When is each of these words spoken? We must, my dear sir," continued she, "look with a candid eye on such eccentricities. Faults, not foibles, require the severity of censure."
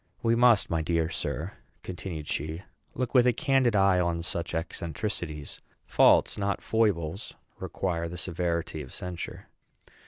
We 0.23 0.33
must, 0.33 0.71
my 0.71 0.81
dear 0.81 1.09
sir," 1.11 1.51
continued 1.83 2.27
she, 2.27 2.63
"look 2.95 3.13
with 3.13 3.27
a 3.27 3.33
candid 3.33 3.75
eye 3.75 3.99
on 3.99 4.23
such 4.23 4.55
eccentricities. 4.55 5.61
Faults, 5.85 6.39
not 6.39 6.59
foibles, 6.63 7.35
require 7.59 8.09
the 8.09 8.17
severity 8.17 8.81
of 8.81 8.91
censure." 8.91 9.45